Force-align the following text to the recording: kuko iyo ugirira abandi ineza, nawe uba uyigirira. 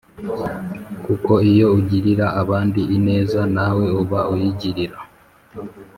kuko 1.05 1.31
iyo 1.51 1.67
ugirira 1.77 2.25
abandi 2.41 2.81
ineza, 2.97 3.41
nawe 3.55 3.85
uba 4.01 4.19
uyigirira. 4.33 4.97